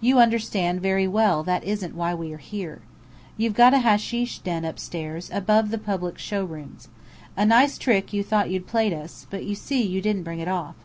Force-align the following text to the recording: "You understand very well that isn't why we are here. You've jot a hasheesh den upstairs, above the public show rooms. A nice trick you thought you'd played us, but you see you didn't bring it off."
"You 0.00 0.18
understand 0.18 0.80
very 0.80 1.06
well 1.06 1.42
that 1.42 1.62
isn't 1.62 1.94
why 1.94 2.14
we 2.14 2.32
are 2.32 2.38
here. 2.38 2.80
You've 3.36 3.54
jot 3.58 3.74
a 3.74 3.80
hasheesh 3.80 4.38
den 4.38 4.64
upstairs, 4.64 5.28
above 5.30 5.68
the 5.68 5.76
public 5.76 6.16
show 6.16 6.46
rooms. 6.46 6.88
A 7.36 7.44
nice 7.44 7.76
trick 7.76 8.10
you 8.14 8.24
thought 8.24 8.48
you'd 8.48 8.66
played 8.66 8.94
us, 8.94 9.26
but 9.28 9.44
you 9.44 9.54
see 9.54 9.86
you 9.86 10.00
didn't 10.00 10.22
bring 10.22 10.40
it 10.40 10.48
off." 10.48 10.76